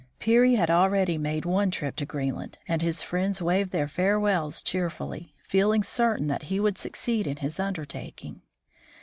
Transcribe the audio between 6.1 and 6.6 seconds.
that he